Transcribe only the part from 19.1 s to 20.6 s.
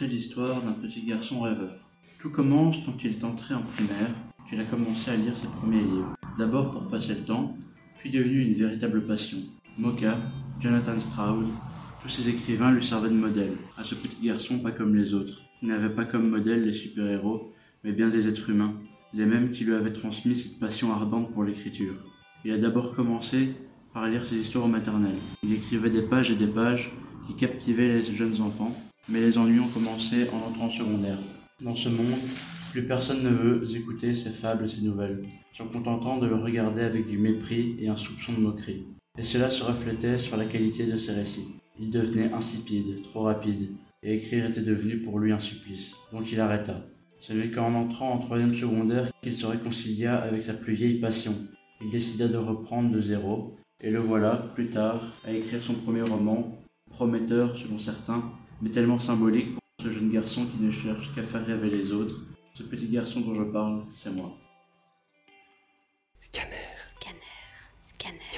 les mêmes qui lui avaient transmis cette